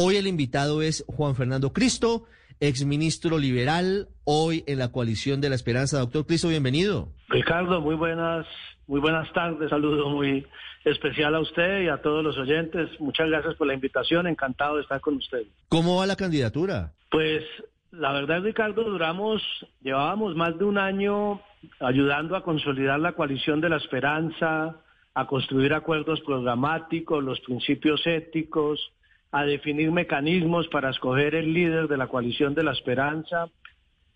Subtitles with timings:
[0.00, 2.26] Hoy el invitado es Juan Fernando Cristo,
[2.60, 5.98] exministro liberal, hoy en la coalición de la esperanza.
[5.98, 7.08] Doctor Cristo, bienvenido.
[7.28, 8.46] Ricardo, muy buenas,
[8.86, 9.68] muy buenas tardes.
[9.70, 10.46] Saludo muy
[10.84, 12.88] especial a usted y a todos los oyentes.
[13.00, 14.28] Muchas gracias por la invitación.
[14.28, 15.42] Encantado de estar con usted.
[15.68, 16.92] ¿Cómo va la candidatura?
[17.10, 17.42] Pues
[17.90, 19.42] la verdad, Ricardo, duramos,
[19.82, 21.40] llevábamos más de un año
[21.80, 24.76] ayudando a consolidar la coalición de la esperanza,
[25.14, 28.92] a construir acuerdos programáticos, los principios éticos,
[29.30, 33.48] a definir mecanismos para escoger el líder de la coalición de la esperanza,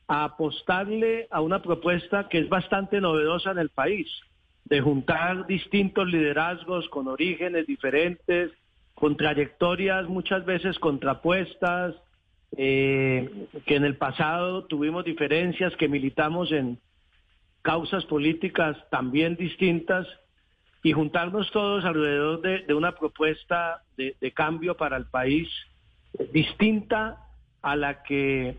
[0.08, 4.08] a apostarle a una propuesta que es bastante novedosa en el país,
[4.64, 8.50] de juntar distintos liderazgos con orígenes diferentes,
[8.94, 11.94] con trayectorias muchas veces contrapuestas,
[12.56, 16.78] eh, que en el pasado tuvimos diferencias, que militamos en
[17.62, 20.06] causas políticas también distintas
[20.82, 25.48] y juntarnos todos alrededor de, una propuesta de, cambio para el país
[26.32, 27.18] distinta
[27.62, 28.56] a la que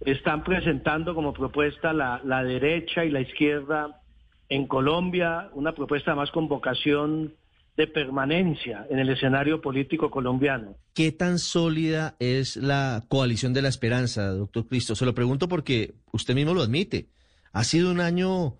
[0.00, 4.00] están presentando como propuesta la, la derecha y la izquierda
[4.48, 7.34] en Colombia, una propuesta más con vocación
[7.76, 10.76] de permanencia en el escenario político colombiano.
[10.94, 14.96] ¿Qué tan sólida es la coalición de la esperanza, doctor Cristo?
[14.96, 17.08] Se lo pregunto porque usted mismo lo admite.
[17.52, 18.56] Ha sido un año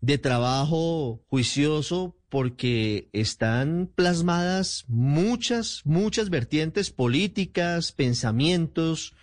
[0.00, 9.14] de trabajo juicioso porque están plasmadas muchas, muchas vertientes políticas, pensamientos.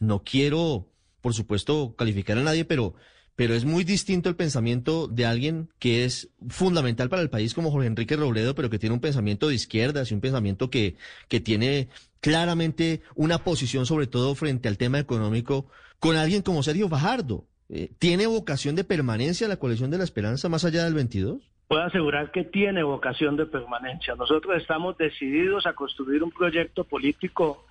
[0.00, 0.88] No quiero,
[1.20, 2.94] por supuesto, calificar a nadie, pero,
[3.36, 7.70] pero es muy distinto el pensamiento de alguien que es fundamental para el país como
[7.70, 10.96] Jorge Enrique Robledo, pero que tiene un pensamiento de izquierdas y un pensamiento que,
[11.28, 11.88] que tiene
[12.20, 15.66] claramente una posición sobre todo frente al tema económico
[15.98, 20.50] con alguien como Sergio Fajardo, eh, ¿Tiene vocación de permanencia la coalición de la esperanza
[20.50, 21.51] más allá del 22?
[21.72, 24.14] Puedo asegurar que tiene vocación de permanencia.
[24.14, 27.64] Nosotros estamos decididos a construir un proyecto político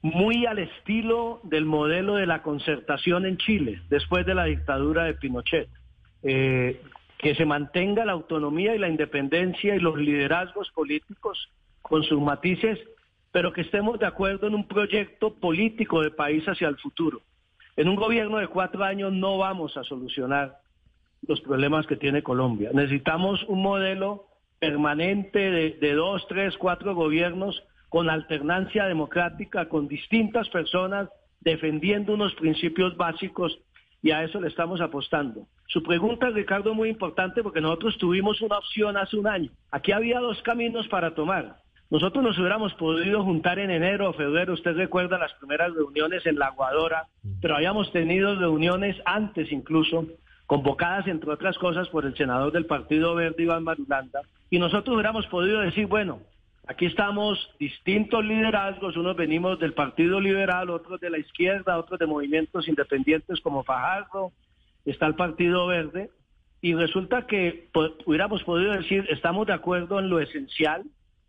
[0.00, 5.12] muy al estilo del modelo de la concertación en Chile, después de la dictadura de
[5.12, 5.68] Pinochet.
[6.22, 6.80] Eh,
[7.18, 11.50] que se mantenga la autonomía y la independencia y los liderazgos políticos
[11.82, 12.78] con sus matices,
[13.32, 17.20] pero que estemos de acuerdo en un proyecto político de país hacia el futuro.
[17.76, 20.61] En un gobierno de cuatro años no vamos a solucionar
[21.26, 22.70] los problemas que tiene Colombia.
[22.72, 24.26] Necesitamos un modelo
[24.58, 31.08] permanente de, dos, tres, cuatro gobiernos con alternancia democrática, con distintas personas
[31.40, 33.58] defendiendo unos principios básicos
[34.02, 35.46] y a eso le estamos apostando.
[35.66, 39.50] Su pregunta, Ricardo, es muy importante porque nosotros tuvimos una opción hace un año.
[39.70, 41.56] Aquí había dos caminos para tomar.
[41.90, 46.38] Nosotros nos hubiéramos podido juntar en enero o febrero, usted recuerda las primeras reuniones en
[46.38, 47.08] La Aguadora,
[47.42, 50.06] pero habíamos tenido reuniones antes incluso,
[50.52, 54.20] convocadas entre otras cosas por el senador del Partido Verde, Iván Marulanda,
[54.50, 56.20] y nosotros hubiéramos podido decir, bueno,
[56.66, 62.06] aquí estamos distintos liderazgos, unos venimos del Partido Liberal, otros de la izquierda, otros de
[62.06, 64.30] movimientos independientes como Fajardo,
[64.84, 66.10] está el Partido Verde,
[66.60, 67.70] y resulta que
[68.04, 70.82] hubiéramos podido decir, estamos de acuerdo en lo esencial,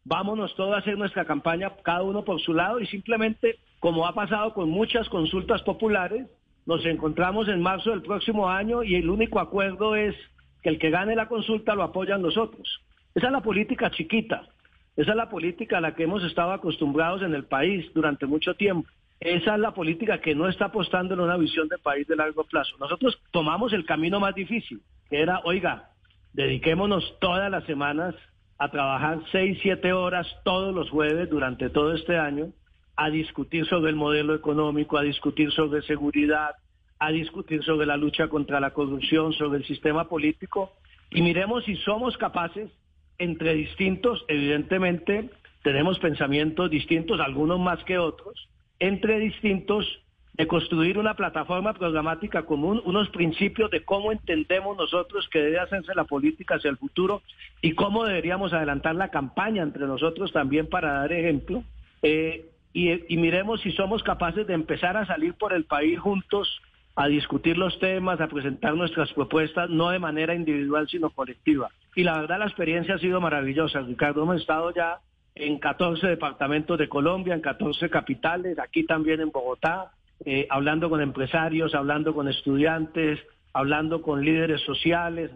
[0.04, 4.14] vámonos todos a hacer nuestra campaña, cada uno por su lado, y simplemente, como ha
[4.14, 6.28] pasado con muchas consultas populares,
[6.66, 10.16] nos encontramos en marzo del próximo año y el único acuerdo es
[10.62, 12.82] que el que gane la consulta lo apoyan los otros.
[13.14, 14.48] Esa es la política chiquita,
[14.96, 18.56] esa es la política a la que hemos estado acostumbrados en el país durante mucho
[18.56, 18.90] tiempo.
[19.20, 22.44] Esa es la política que no está apostando en una visión de país de largo
[22.44, 22.76] plazo.
[22.80, 25.90] Nosotros tomamos el camino más difícil, que era, oiga,
[26.34, 28.16] dediquémonos todas las semanas
[28.58, 32.52] a trabajar seis, siete horas todos los jueves durante todo este año
[32.96, 36.52] a discutir sobre el modelo económico, a discutir sobre seguridad,
[37.00, 40.72] a discutir sobre la lucha contra la corrupción, sobre el sistema político
[41.14, 42.72] y miremos si somos capaces
[43.20, 45.30] entre distintos, evidentemente
[45.62, 48.50] tenemos pensamientos distintos, algunos más que otros,
[48.80, 49.86] entre distintos
[50.34, 55.94] de construir una plataforma programática común, unos principios de cómo entendemos nosotros que debe hacerse
[55.94, 57.22] la política hacia el futuro
[57.62, 61.64] y cómo deberíamos adelantar la campaña entre nosotros también para dar ejemplo.
[62.02, 66.62] Eh, y, miremos si somos capaces de empezar a salir por el país juntos
[66.96, 71.70] a discutir los temas, a presentar nuestras propuestas, no de manera individual, sino colectiva.
[71.96, 74.24] Y la verdad la experiencia ha sido maravillosa, Ricardo.
[74.24, 75.00] Hemos estado ya
[75.36, 79.92] en 14 departamentos de Colombia, en 14 capitales, aquí también en Bogotá,
[80.26, 83.20] eh, hablando con empresarios, hablando con estudiantes,
[83.54, 85.32] hablando con líderes sociales,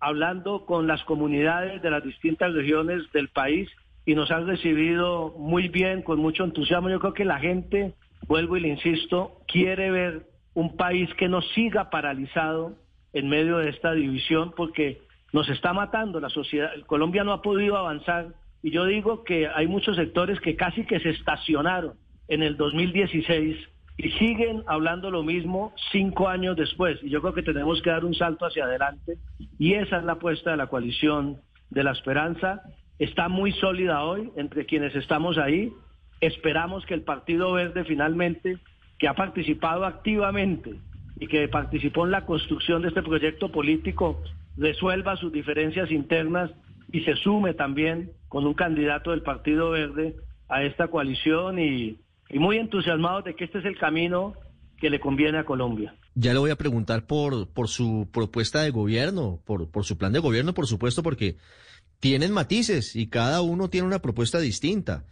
[0.00, 3.70] hablando con las comunidades de las distintas regiones del país
[4.06, 6.90] y nos han recibido muy bien, con mucho entusiasmo.
[6.90, 7.94] Yo creo que la gente,
[8.26, 12.76] vuelvo y le insisto, quiere ver un país que no siga paralizado
[13.12, 15.00] en medio de esta división porque
[15.32, 16.70] nos está matando la sociedad.
[16.86, 21.00] Colombia no ha podido avanzar y yo digo que hay muchos sectores que casi que
[21.00, 21.94] se estacionaron
[22.28, 23.56] en el 2016
[23.96, 26.98] y siguen hablando lo mismo cinco años después.
[27.02, 29.18] Y yo creo que tenemos que dar un salto hacia adelante
[29.58, 31.40] y esa es la apuesta de la coalición
[31.70, 32.62] de la esperanza.
[32.98, 35.72] Está muy sólida hoy entre quienes estamos ahí.
[36.20, 38.58] Esperamos que el Partido Verde finalmente,
[38.98, 40.74] que ha participado activamente
[41.18, 44.22] y que participó en la construcción de este proyecto político,
[44.56, 46.50] resuelva sus diferencias internas
[46.92, 50.14] y se sume también con un candidato del Partido Verde
[50.48, 51.98] a esta coalición y,
[52.30, 54.34] muy entusiasmado de que este es el camino
[54.78, 55.94] que le conviene a Colombia.
[56.14, 60.12] Ya le voy a preguntar por, por su propuesta de gobierno, por, por su plan
[60.12, 61.36] de gobierno, por supuesto, porque
[62.04, 65.06] tienen matices y cada uno tiene una propuesta distinta.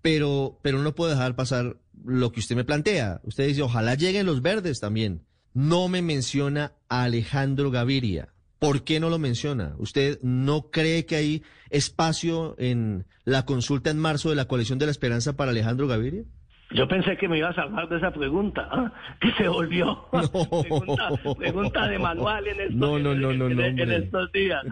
[0.00, 3.20] Pero, pero no puedo dejar pasar lo que usted me plantea.
[3.24, 5.26] Usted dice, ojalá lleguen los verdes también.
[5.52, 8.32] No me menciona a Alejandro Gaviria.
[8.58, 9.74] ¿Por qué no lo menciona?
[9.76, 14.86] ¿Usted no cree que hay espacio en la consulta en marzo de la coalición de
[14.86, 16.24] la esperanza para Alejandro Gaviria?
[16.72, 18.92] Yo pensé que me iba a salvar de esa pregunta, ¿ah?
[19.20, 20.06] que se volvió
[21.38, 24.64] pregunta, de manual en estos, días.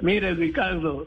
[0.00, 1.06] Mire, Ricardo,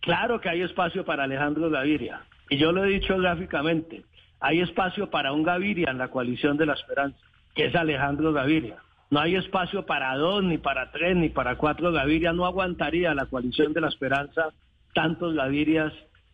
[0.00, 2.20] claro que hay espacio para Alejandro Gaviria.
[2.50, 4.04] Y yo lo he dicho gráficamente,
[4.40, 7.18] hay espacio para un Gaviria en la coalición de la esperanza,
[7.54, 8.76] que es Alejandro Gaviria.
[9.10, 12.32] No hay espacio para dos, ni para tres, ni para cuatro Gaviria.
[12.32, 14.52] No aguantaría la coalición de la esperanza
[14.94, 15.92] tantos Gavirias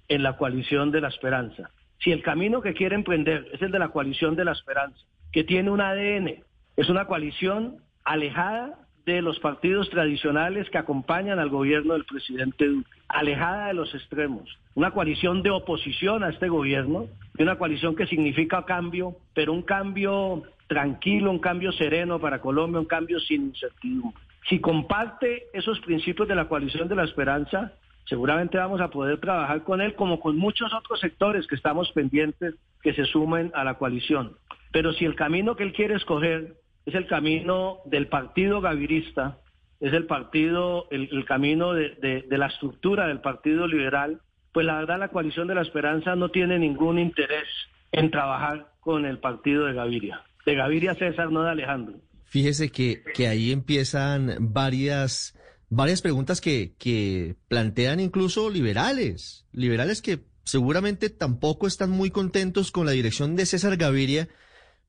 [0.09, 1.71] en la coalición de la esperanza.
[1.99, 4.99] Si el camino que quiere emprender es el de la coalición de la esperanza,
[5.33, 6.43] que tiene un ADN,
[6.77, 12.91] es una coalición alejada de los partidos tradicionales que acompañan al gobierno del presidente Duque,
[13.09, 18.07] alejada de los extremos, una coalición de oposición a este gobierno, y una coalición que
[18.07, 24.19] significa cambio, pero un cambio tranquilo, un cambio sereno para Colombia, un cambio sin incertidumbre.
[24.49, 27.73] Si comparte esos principios de la coalición de la esperanza,
[28.07, 32.55] seguramente vamos a poder trabajar con él como con muchos otros sectores que estamos pendientes
[32.83, 34.37] que se sumen a la coalición.
[34.73, 36.57] Pero si el camino que él quiere escoger
[36.87, 39.39] es el camino del partido gavirista,
[39.81, 44.21] es el partido, el, camino de, la estructura del partido liberal,
[44.53, 47.49] pues la verdad la coalición de la esperanza no tiene ningún interés
[47.93, 51.97] en trabajar con el partido de Gaviria de Gaviria César, no de Alejandro.
[52.25, 61.11] Fíjese que, que ahí empiezan varias, varias preguntas que, plantean incluso liberales, liberales que seguramente
[61.11, 64.29] tampoco están muy contentos con la dirección de César Gaviria,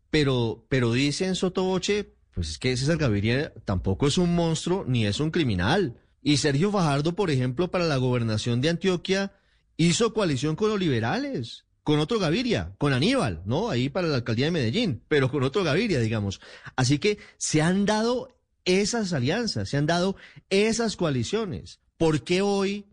[0.10, 5.20] pero, pero dicen Sotoboche, pues es que César Gaviria tampoco es un monstruo ni es
[5.20, 6.00] un criminal.
[6.22, 9.34] Y Sergio Fajardo, por ejemplo, para la gobernación de Antioquia,
[9.78, 13.70] hizo coalición con los liberales con otro Gaviria, con Aníbal, ¿no?
[13.70, 16.42] Ahí para la alcaldía de Medellín, pero con otro Gaviria, digamos.
[16.76, 18.35] Así que se han dado
[18.66, 20.16] esas alianzas, se han dado
[20.50, 21.80] esas coaliciones.
[21.98, 22.86] ¿Por qué hoy,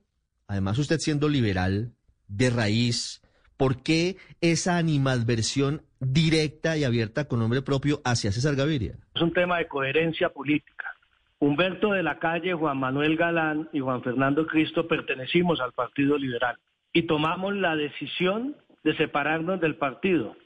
[0.47, 1.93] además usted siendo liberal
[2.29, 3.23] de raíz,
[3.57, 8.97] por qué esa animadversión directa y abierta con nombre propio hacia César Gaviria?
[9.15, 10.87] Es un tema de coherencia política.
[11.39, 16.57] Humberto de la Calle, Juan Manuel Galán y Juan Fernando Cristo pertenecimos al Partido Liberal
[16.93, 20.37] y tomamos la decisión de separarnos del partido.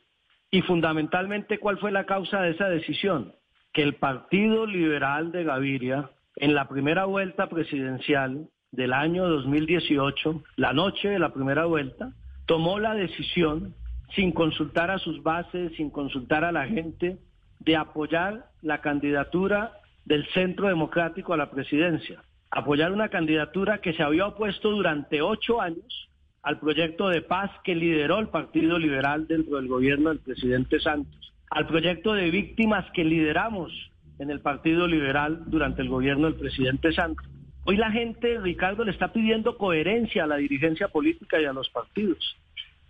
[0.50, 3.34] Y fundamentalmente, ¿cuál fue la causa de esa decisión?
[3.76, 10.73] Que el Partido Liberal de Gaviria, en la primera vuelta presidencial del año 2018, la
[10.73, 12.14] noche de la primera vuelta,
[12.46, 13.75] tomó la decisión,
[14.14, 17.19] sin consultar a sus bases, sin consultar a la gente,
[17.60, 19.72] de apoyar la candidatura
[20.06, 22.22] del Centro Democrático a la presidencia.
[22.50, 26.08] Apoyar una candidatura que se había opuesto durante ocho años
[26.43, 31.34] al proyecto de paz que lideró el Partido Liberal dentro del gobierno del presidente Santos,
[31.50, 33.72] al proyecto de víctimas que lideramos
[34.19, 37.26] en el Partido Liberal durante el gobierno del presidente Santos.
[37.65, 41.69] Hoy la gente, Ricardo, le está pidiendo coherencia a la dirigencia política y a los
[41.70, 42.36] partidos.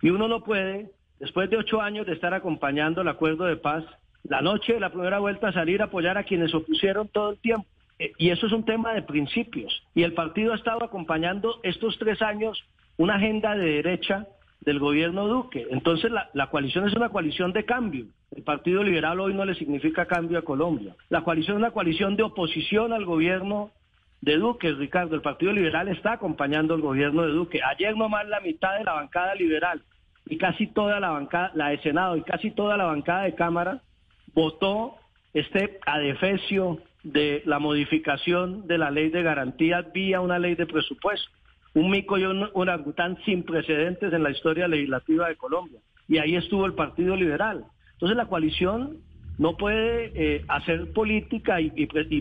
[0.01, 3.83] Y uno no puede, después de ocho años de estar acompañando el acuerdo de paz,
[4.23, 7.65] la noche de la primera vuelta salir a apoyar a quienes opusieron todo el tiempo.
[7.99, 9.83] Eh, y eso es un tema de principios.
[9.95, 12.63] Y el partido ha estado acompañando estos tres años
[12.97, 14.27] una agenda de derecha
[14.61, 15.65] del gobierno Duque.
[15.69, 18.07] Entonces la, coalición es una coalición de cambio.
[18.35, 20.95] El Partido Liberal hoy no le significa cambio a Colombia.
[21.09, 23.71] La coalición es una coalición de oposición al gobierno
[24.21, 25.15] de Duque, Ricardo.
[25.15, 27.61] El Partido Liberal está acompañando al gobierno de Duque.
[27.63, 29.81] Ayer nomás la mitad de la bancada liberal
[30.25, 33.81] y casi toda la bancada, la de Senado y casi toda la bancada de Cámara
[34.33, 34.95] votó
[35.33, 41.36] este adefesio de la modificación de la ley de garantías vía una ley de presupuesto
[41.77, 45.79] un mico y un orangután sin precedentes en la historia legislativa de Colombia.
[46.07, 47.65] Y ahí estuvo el Partido Liberal.
[47.93, 48.97] Entonces la coalición
[49.37, 51.69] no puede eh, hacer política y,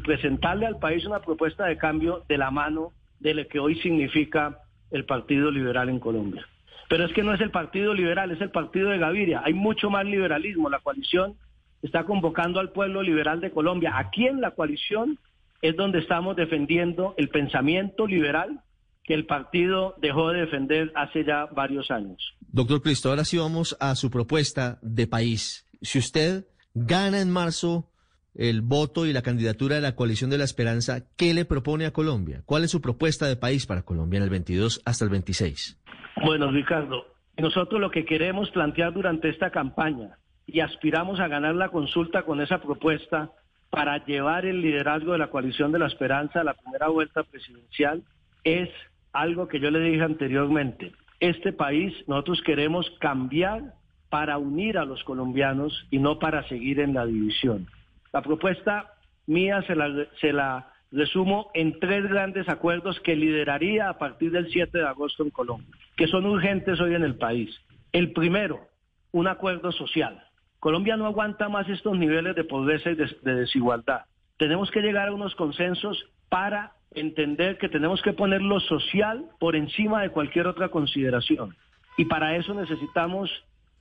[0.00, 4.58] presentarle al país una propuesta de cambio de la mano de lo que hoy significa
[4.90, 6.46] el Partido Liberal en Colombia.
[6.90, 9.40] Pero es que no es el Partido Liberal, es el Partido de Gaviria.
[9.42, 10.68] Hay mucho más liberalismo.
[10.68, 11.34] La coalición
[11.80, 13.94] está convocando al pueblo liberal de Colombia.
[13.96, 15.18] Aquí en la coalición
[15.62, 18.60] es donde estamos defendiendo el pensamiento liberal
[19.06, 22.34] que el partido dejó de defender hace ya varios años.
[22.40, 25.66] Doctor Cristo, ahora sí vamos a su propuesta de país.
[25.80, 27.88] Si usted gana en marzo
[28.34, 31.92] el voto y la candidatura de la coalición de la esperanza, ¿qué le propone a
[31.92, 32.42] Colombia?
[32.44, 35.80] ¿Cuál es su propuesta de país para Colombia en el 22 hasta el 26?
[36.22, 37.06] Bueno, Ricardo,
[37.38, 42.40] nosotros lo que queremos plantear durante esta campaña y aspiramos a ganar la consulta con
[42.40, 43.30] esa propuesta
[43.70, 48.02] para llevar el liderazgo de la coalición de la esperanza a la primera vuelta presidencial
[48.44, 48.70] es
[49.12, 50.92] algo que yo le dije anteriormente.
[51.20, 53.74] Este país nosotros queremos cambiar
[54.08, 57.66] para unir a los colombianos y no para seguir en la división.
[58.12, 58.94] La propuesta
[59.26, 64.86] mía se la, resumo en tres grandes acuerdos que lideraría a partir del 7 de
[64.86, 67.54] agosto en Colombia, que son urgentes hoy en el país.
[67.92, 68.68] El primero,
[69.12, 70.22] un acuerdo social.
[70.60, 74.02] Colombia no aguanta más estos niveles de pobreza y de, desigualdad.
[74.38, 79.54] Tenemos que llegar a unos consensos para entender que tenemos que poner lo social por
[79.54, 81.54] encima de cualquier otra consideración.
[81.96, 83.30] Y para eso necesitamos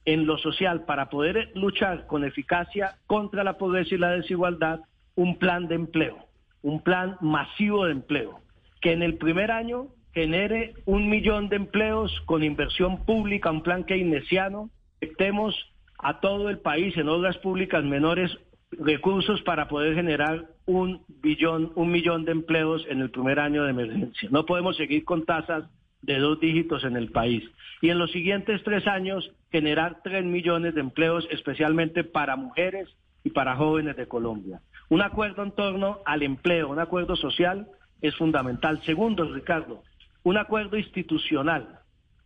[0.05, 4.81] en lo social, para poder luchar con eficacia contra la pobreza y la desigualdad,
[5.15, 6.17] un plan de empleo,
[6.61, 8.39] un plan masivo de empleo,
[8.81, 13.83] que en el primer año genere un millón de empleos con inversión pública, un plan
[13.83, 14.69] keynesiano,
[15.01, 15.55] estemos
[15.97, 18.37] a todo el país en obras públicas menores
[18.79, 23.71] recursos para poder generar un billón, un millón de empleos en el primer año de
[23.71, 24.29] emergencia.
[24.31, 25.65] No podemos seguir con tasas
[26.01, 27.43] de dos dígitos en el país.
[27.81, 32.89] Y en los siguientes tres años generar tres millones de empleos, especialmente para mujeres
[33.23, 34.61] y para jóvenes de Colombia.
[34.89, 37.67] Un acuerdo en torno al empleo, un acuerdo social
[38.01, 38.81] es fundamental.
[38.85, 39.83] Segundo, Ricardo,
[40.23, 41.79] un acuerdo institucional.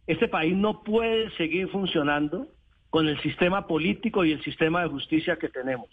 [0.07, 2.47] Este país no puede seguir funcionando
[2.89, 5.89] con el sistema político y el sistema de justicia que tenemos.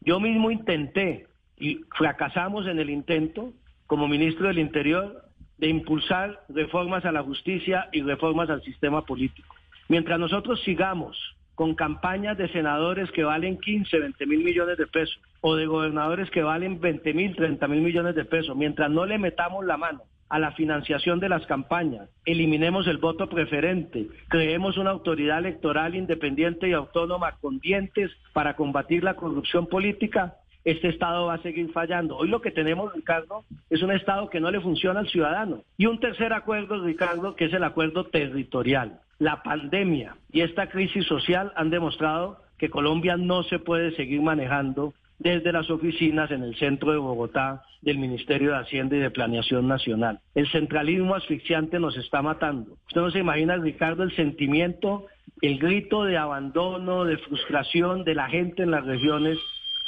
[0.00, 1.26] Yo mismo intenté
[1.56, 3.52] y fracasamos en el intento
[3.86, 5.24] como ministro del Interior
[5.58, 9.54] de impulsar reformas a la justicia y reformas al sistema político.
[9.88, 11.16] Mientras nosotros sigamos
[11.54, 16.30] con campañas de senadores que valen 15, 20 mil millones de pesos o de gobernadores
[16.30, 20.02] que valen 20 mil, 30 mil millones de pesos, mientras no le metamos la mano
[20.28, 26.68] a la financiación de las campañas, eliminemos el voto preferente, creemos una autoridad electoral independiente
[26.68, 32.16] y autónoma con dientes para combatir la corrupción política, este Estado va a seguir fallando.
[32.16, 35.62] Hoy lo que tenemos, Ricardo, es un Estado que no le funciona al ciudadano.
[35.78, 39.00] Y un tercer acuerdo, Ricardo, que es el acuerdo territorial.
[39.18, 44.92] La pandemia y esta crisis social han demostrado que Colombia no se puede seguir manejando
[45.18, 49.66] desde las oficinas en el centro de Bogotá del Ministerio de Hacienda y de Planeación
[49.66, 50.20] Nacional.
[50.34, 52.72] El centralismo asfixiante nos está matando.
[52.86, 55.06] Usted no se imagina, Ricardo, el sentimiento,
[55.42, 59.38] el grito de abandono, de frustración de la gente en las regiones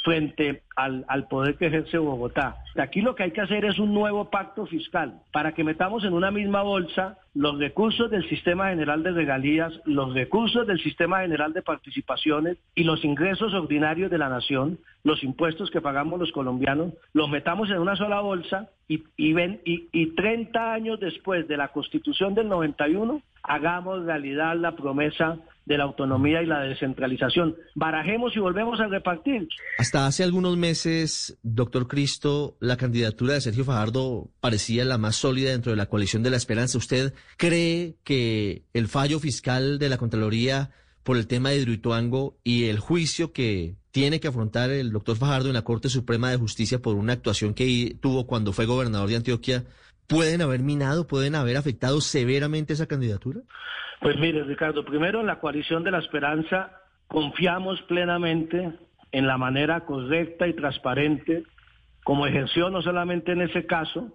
[0.03, 2.57] frente al, poder que ejerce Bogotá.
[2.77, 6.13] Aquí lo que hay que hacer es un nuevo pacto fiscal para que metamos en
[6.13, 11.53] una misma bolsa los recursos del Sistema General de Regalías, los recursos del Sistema General
[11.53, 16.93] de Participaciones y los ingresos ordinarios de la nación, los impuestos que pagamos los colombianos,
[17.13, 21.57] los metamos en una sola bolsa y, y, ven, y, y 30 años después de
[21.57, 27.55] la Constitución del 91 hagamos realidad la promesa de la autonomía y la descentralización.
[27.75, 29.47] Barajemos y volvemos a repartir.
[29.77, 35.51] Hasta hace algunos meses, doctor Cristo, la candidatura de Sergio Fajardo parecía la más sólida
[35.51, 36.77] dentro de la coalición de la esperanza.
[36.77, 40.71] ¿Usted cree que el fallo fiscal de la Contraloría
[41.03, 45.49] por el tema de Hidroituango y el juicio que tiene que afrontar el doctor Fajardo
[45.49, 49.17] en la Corte Suprema de Justicia por una actuación que tuvo cuando fue gobernador de
[49.17, 49.65] Antioquia,
[50.11, 53.41] pueden haber minado, pueden haber afectado severamente esa candidatura?
[54.01, 56.71] Pues mire, Ricardo, primero en la coalición de la esperanza
[57.07, 58.73] confiamos plenamente
[59.11, 61.43] en la manera correcta y transparente
[62.03, 64.09] como ejerció no solamente en ese caso,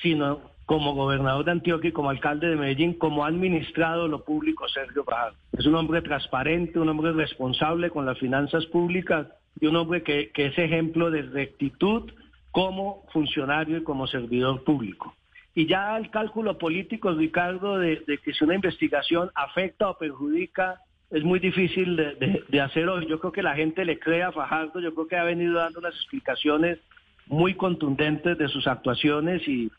[0.00, 4.68] sino como gobernador de Antioquia y como alcalde de Medellín, como ha administrado lo público
[4.68, 5.36] Sergio Fajardo.
[5.52, 9.26] Es un hombre transparente, un hombre responsable con las finanzas públicas
[9.60, 12.12] y un hombre que, que es ejemplo de rectitud
[12.52, 15.14] como funcionario y como servidor público.
[15.54, 20.80] Y ya el cálculo político, Ricardo, de, que si una investigación afecta o perjudica,
[21.10, 23.06] es muy difícil de, hacer hoy.
[23.06, 25.80] Yo creo que la gente le cree a Fajardo, yo creo que ha venido dando
[25.80, 26.78] unas explicaciones
[27.26, 29.70] muy contundentes de sus actuaciones y,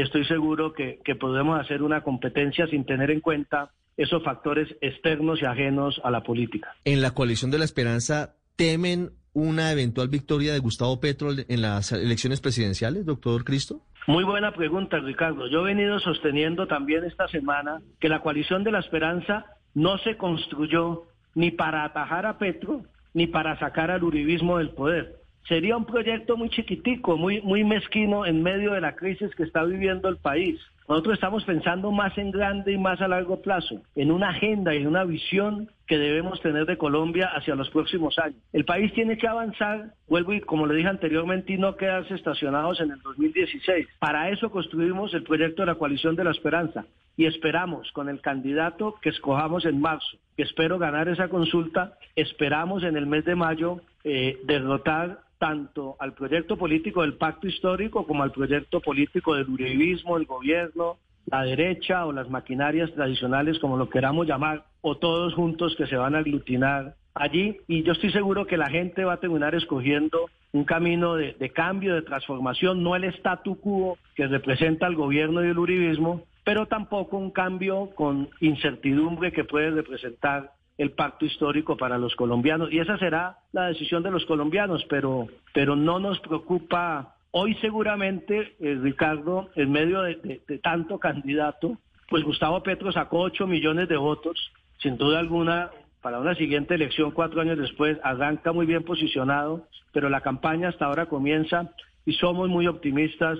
[0.00, 5.40] estoy seguro que, que podemos hacer una competencia sin tener en cuenta esos factores externos
[5.40, 6.74] y ajenos a la política.
[6.84, 11.92] En la coalición de la esperanza, ¿temen una eventual victoria de Gustavo Petro en las
[11.92, 13.82] elecciones presidenciales, doctor Cristo?
[14.06, 15.46] Muy buena pregunta, Ricardo.
[15.46, 20.16] Yo he venido sosteniendo también esta semana que la coalición de la esperanza no se
[20.16, 21.04] construyó
[21.34, 22.82] ni para atajar a Petro
[23.14, 25.16] ni para sacar al uribismo del poder.
[25.46, 29.64] Sería un proyecto muy chiquitico, muy, muy mezquino en medio de la crisis que está
[29.64, 30.60] viviendo el país.
[30.88, 34.78] Nosotros estamos pensando más en grande y más a largo plazo, en una agenda y
[34.78, 38.38] en una visión que debemos tener de Colombia hacia los próximos años.
[38.52, 42.80] El país tiene que avanzar, vuelvo y como le dije anteriormente, y no quedarse estacionados
[42.80, 43.86] en el 2016.
[43.98, 46.84] Para eso construimos el proyecto de la coalición de la esperanza
[47.16, 52.84] y esperamos con el candidato que escojamos en marzo, que espero ganar esa consulta, esperamos
[52.84, 58.22] en el mes de mayo eh, derrotar tanto al proyecto político del pacto histórico como
[58.22, 63.90] al proyecto político del uribismo, el gobierno, la derecha o las maquinarias tradicionales, como lo
[63.90, 67.56] queramos llamar, o todos juntos que se van a aglutinar allí.
[67.66, 71.96] Y yo estoy seguro que la gente va a terminar escogiendo un camino de, cambio,
[71.96, 77.16] de transformación, no el statu quo que representa el gobierno y el uribismo, pero tampoco
[77.16, 80.52] un cambio con incertidumbre que puede representar
[80.82, 82.72] el pacto histórico para los colombianos.
[82.72, 88.56] Y esa será la decisión de los colombianos, pero, pero no nos preocupa hoy seguramente,
[88.58, 94.36] eh, Ricardo, en medio de, tanto candidato, pues Gustavo Petro sacó 8 millones de votos,
[94.78, 95.70] sin duda alguna,
[96.00, 100.86] para una siguiente elección cuatro años después, arranca muy bien posicionado, pero la campaña hasta
[100.86, 101.70] ahora comienza
[102.04, 103.38] y somos muy optimistas.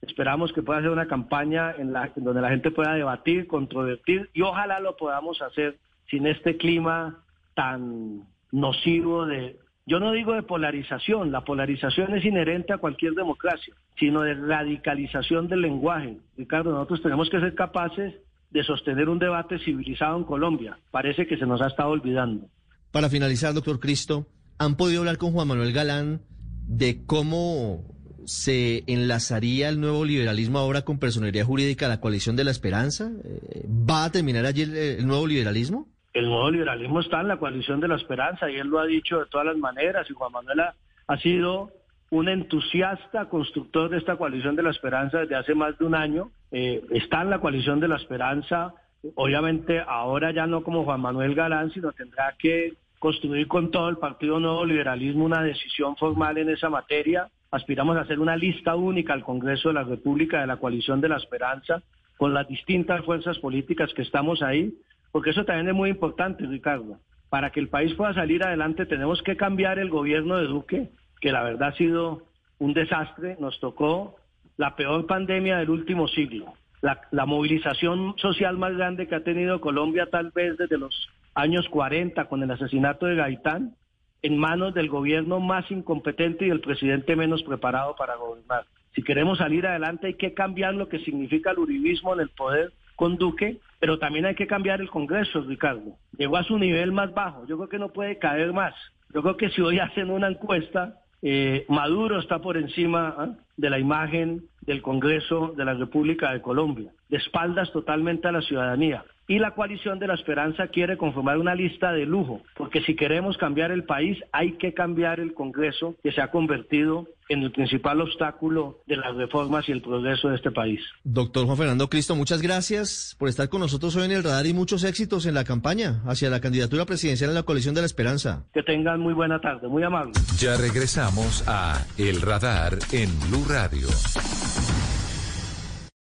[0.00, 4.30] Esperamos que pueda ser una campaña en, la, en donde la gente pueda debatir, controvertir
[4.32, 5.76] y ojalá lo podamos hacer
[6.10, 12.72] sin este clima tan nocivo de, yo no digo de polarización, la polarización es inherente
[12.72, 16.18] a cualquier democracia, sino de radicalización del lenguaje.
[16.36, 18.14] Ricardo, nosotros tenemos que ser capaces
[18.50, 20.78] de sostener un debate civilizado en Colombia.
[20.90, 22.46] Parece que se nos ha estado olvidando.
[22.92, 24.26] Para finalizar, doctor Cristo,
[24.58, 26.22] ¿han podido hablar con Juan Manuel Galán
[26.66, 27.82] de cómo
[28.24, 33.10] se enlazaría el nuevo liberalismo ahora con personería jurídica la coalición de la esperanza?
[33.24, 35.88] Eh, ¿Va a terminar allí el nuevo liberalismo?
[36.14, 39.18] El nuevo liberalismo está en la coalición de la esperanza y él lo ha dicho
[39.18, 40.60] de todas las maneras y Juan Manuel
[41.08, 41.70] ha, sido
[42.10, 46.30] un entusiasta constructor de esta coalición de la esperanza desde hace más de un año.
[46.52, 48.72] Eh, está en la coalición de la esperanza,
[49.16, 53.96] obviamente ahora ya no como Juan Manuel Galán, sino tendrá que construir con todo el
[53.96, 57.28] Partido Nuevo Liberalismo una decisión formal en esa materia.
[57.50, 61.08] Aspiramos a hacer una lista única al Congreso de la República de la coalición de
[61.08, 61.82] la esperanza
[62.16, 64.72] con las distintas fuerzas políticas que estamos ahí
[65.14, 66.98] porque eso también es muy importante, Ricardo.
[67.28, 71.30] Para que el país pueda salir adelante tenemos que cambiar el gobierno de Duque, que
[71.30, 72.24] la verdad ha sido
[72.58, 74.16] un desastre, nos tocó
[74.56, 80.08] la peor pandemia del último siglo, la, movilización social más grande que ha tenido Colombia
[80.10, 83.76] tal vez desde los años 40 con el asesinato de Gaitán,
[84.22, 88.64] en manos del gobierno más incompetente y el presidente menos preparado para gobernar.
[88.96, 92.72] Si queremos salir adelante hay que cambiar lo que significa el uribismo en el poder
[92.96, 95.96] con Duque, pero también hay que cambiar el Congreso, Ricardo.
[96.16, 98.74] Llegó a su nivel más bajo, yo creo que no puede caer más.
[99.12, 103.28] Yo creo que si hoy hacen una encuesta, eh, Maduro está por encima ¿ah?
[103.56, 108.42] de la imagen del Congreso de la República de Colombia, de espaldas totalmente a la
[108.42, 109.04] ciudadanía.
[109.26, 113.38] Y la coalición de la esperanza quiere conformar una lista de lujo, porque si queremos
[113.38, 118.02] cambiar el país hay que cambiar el Congreso, que se ha convertido en el principal
[118.02, 120.80] obstáculo de las reformas y el progreso de este país.
[121.04, 124.52] Doctor Juan Fernando Cristo, muchas gracias por estar con nosotros hoy en el radar y
[124.52, 128.44] muchos éxitos en la campaña hacia la candidatura presidencial en la coalición de la esperanza.
[128.52, 130.12] Que tengan muy buena tarde, muy amable.
[130.38, 133.88] Ya regresamos a El Radar en Blue Radio.